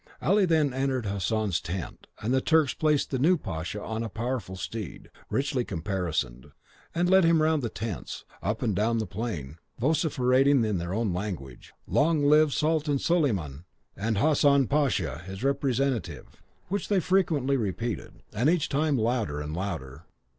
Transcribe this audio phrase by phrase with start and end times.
[0.19, 4.55] Ali then entered Hassan's tent, and the Turks placed the new Pasha on a powerful
[4.55, 6.53] steed, richly caparisoned,
[6.95, 10.91] and led him round the tents, and up and down the plain; vociferating in their
[10.91, 17.55] own language, "Long live Sultan Soliman, and Hassan Pasha, his representative!" which cry they frequently
[17.55, 20.05] repeated, and each time louder and louder.